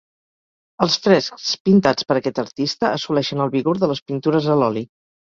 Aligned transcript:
Els 0.85 0.95
frescs 1.07 1.51
pintats 1.69 2.09
per 2.09 2.19
aquest 2.23 2.43
artista 2.47 2.91
assoleixen 2.97 3.49
el 3.49 3.57
vigor 3.61 3.85
de 3.85 3.95
les 3.97 4.07
pintures 4.11 4.53
a 4.57 4.61
l'oli. 4.65 4.89